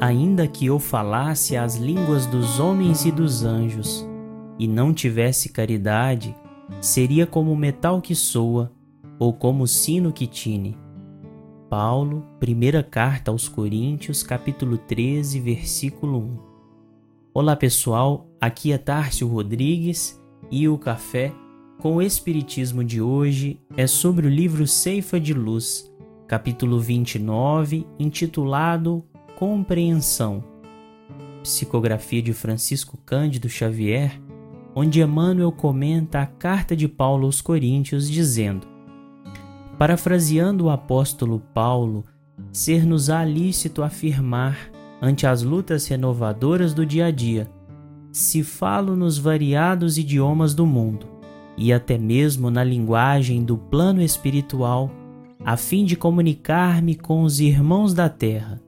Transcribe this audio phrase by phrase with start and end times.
[0.00, 4.08] Ainda que eu falasse as línguas dos homens e dos anjos,
[4.58, 6.34] e não tivesse caridade,
[6.80, 8.72] seria como metal que soa,
[9.18, 10.74] ou como sino que tine.
[11.68, 16.38] Paulo, primeira carta aos Coríntios, capítulo 13, versículo 1.
[17.34, 20.18] Olá pessoal, aqui é Tárcio Rodrigues
[20.50, 21.30] e o café
[21.78, 25.92] com o Espiritismo de hoje é sobre o livro Ceifa de Luz,
[26.26, 29.04] capítulo 29, intitulado
[29.40, 30.44] Compreensão.
[31.42, 34.20] Psicografia de Francisco Cândido Xavier,
[34.74, 38.66] onde Emmanuel comenta a carta de Paulo aos Coríntios, dizendo:
[39.78, 42.04] Parafraseando o apóstolo Paulo,
[42.52, 47.50] ser-nos-á lícito afirmar, ante as lutas renovadoras do dia a dia,
[48.12, 51.06] se falo nos variados idiomas do mundo,
[51.56, 54.90] e até mesmo na linguagem do plano espiritual,
[55.42, 58.60] a fim de comunicar-me com os irmãos da terra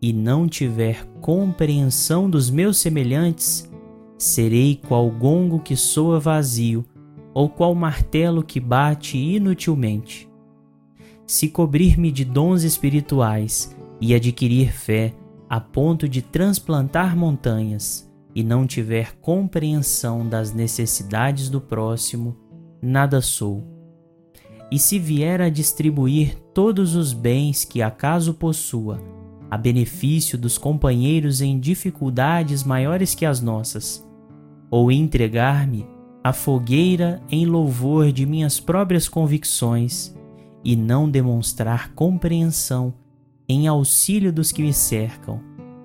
[0.00, 3.70] e não tiver compreensão dos meus semelhantes,
[4.16, 6.84] serei qual gongo que soa vazio,
[7.34, 10.28] ou qual martelo que bate inutilmente.
[11.26, 15.14] Se cobrir-me de dons espirituais e adquirir fé
[15.48, 22.36] a ponto de transplantar montanhas, e não tiver compreensão das necessidades do próximo,
[22.80, 23.64] nada sou.
[24.70, 29.00] E se vier a distribuir todos os bens que acaso possua,
[29.50, 34.06] a benefício dos companheiros em dificuldades maiores que as nossas,
[34.70, 35.86] ou entregar-me
[36.22, 40.14] à fogueira em louvor de minhas próprias convicções
[40.62, 42.92] e não demonstrar compreensão
[43.48, 45.40] em auxílio dos que me cercam,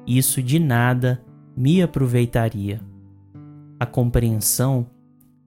[0.06, 1.24] isso de nada
[1.56, 2.82] me aproveitaria.
[3.80, 4.86] A compreensão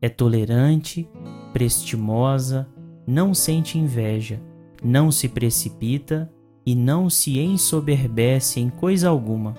[0.00, 1.08] é tolerante,
[1.52, 2.66] prestimosa,
[3.06, 4.40] não sente inveja,
[4.82, 6.30] não se precipita
[6.66, 9.54] e não se ensoberbece em coisa alguma,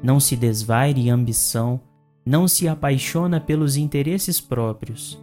[0.00, 1.80] não se desvaire em ambição,
[2.24, 5.20] não se apaixona pelos interesses próprios,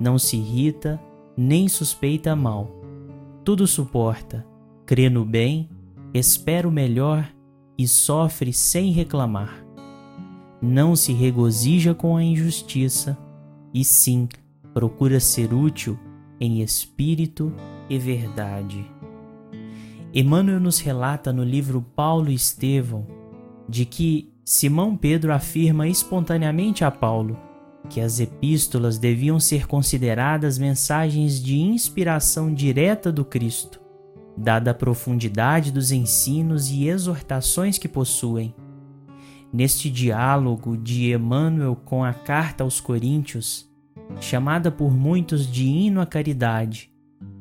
[0.00, 1.00] não se irrita
[1.36, 2.70] nem suspeita mal.
[3.44, 4.46] Tudo suporta,
[4.86, 5.68] crê no bem,
[6.12, 7.28] espera o melhor
[7.76, 9.64] e sofre sem reclamar.
[10.60, 13.18] Não se regozija com a injustiça,
[13.72, 14.28] e sim
[14.72, 15.98] procura ser útil
[16.40, 17.52] em espírito
[17.88, 18.84] e verdade.
[20.16, 23.04] Emmanuel nos relata no livro Paulo e Estevão
[23.68, 27.36] de que Simão Pedro afirma espontaneamente a Paulo
[27.90, 33.80] que as epístolas deviam ser consideradas mensagens de inspiração direta do Cristo,
[34.36, 38.54] dada a profundidade dos ensinos e exortações que possuem.
[39.52, 43.68] Neste diálogo de Emmanuel com a carta aos Coríntios,
[44.20, 46.88] chamada por muitos de hino à caridade,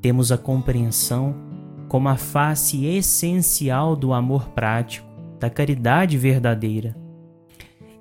[0.02, 1.53] temos a compreensão
[1.94, 5.08] como a face essencial do amor prático,
[5.40, 6.98] da caridade verdadeira.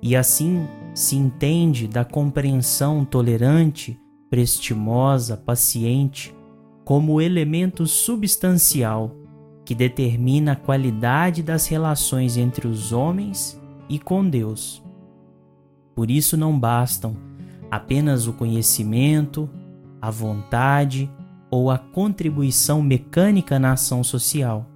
[0.01, 3.95] E assim se entende da compreensão tolerante,
[4.31, 6.35] prestimosa, paciente,
[6.83, 9.15] como elemento substancial
[9.63, 14.83] que determina a qualidade das relações entre os homens e com Deus.
[15.93, 17.15] Por isso não bastam
[17.69, 19.47] apenas o conhecimento,
[20.01, 21.07] a vontade
[21.53, 24.67] ou a contribuição mecânica na ação social.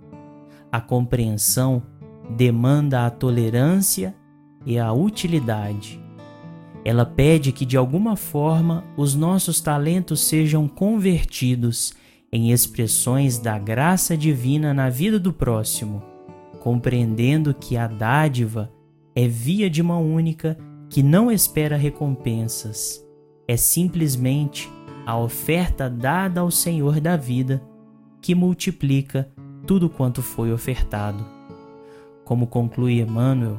[0.71, 1.81] A compreensão
[2.29, 4.15] demanda a tolerância
[4.63, 5.99] e a utilidade.
[6.85, 11.95] Ela pede que de alguma forma os nossos talentos sejam convertidos
[12.31, 16.03] em expressões da graça divina na vida do próximo,
[16.59, 18.71] compreendendo que a dádiva
[19.15, 20.55] é via de mão única
[20.91, 23.03] que não espera recompensas,
[23.47, 24.69] é simplesmente
[25.07, 27.63] a oferta dada ao Senhor da vida,
[28.21, 29.31] que multiplica
[29.65, 31.25] tudo quanto foi ofertado.
[32.25, 33.57] Como conclui Emmanuel,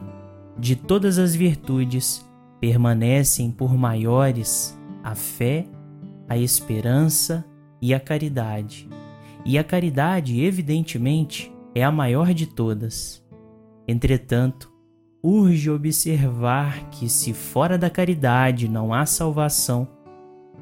[0.59, 2.23] de todas as virtudes
[2.61, 5.65] permanecem por maiores a fé,
[6.29, 7.43] a esperança
[7.81, 8.87] e a caridade.
[9.43, 13.25] E a caridade, evidentemente, é a maior de todas.
[13.87, 14.71] Entretanto,
[15.23, 19.89] urge observar que, se fora da caridade não há salvação,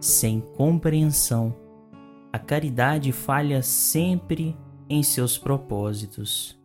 [0.01, 1.55] sem compreensão,
[2.33, 4.57] a caridade falha sempre
[4.89, 6.59] em seus propósitos,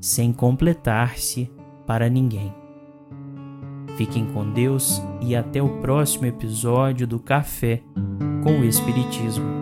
[0.00, 1.50] sem completar-se
[1.86, 2.52] para ninguém.
[3.96, 7.82] Fiquem com Deus e até o próximo episódio do Café
[8.42, 9.61] com o Espiritismo.